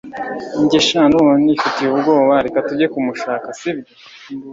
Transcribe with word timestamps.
Njye 0.63 0.79
sha 0.87 1.01
ndumva 1.07 1.33
nifitiyubwoba 1.43 2.33
reka 2.45 2.59
tujye 2.67 2.85
kumushaka 2.93 3.47
sibyo 3.59 3.93